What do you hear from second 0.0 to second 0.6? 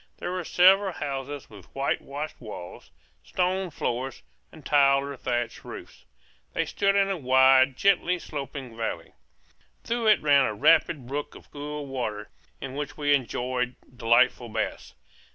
There were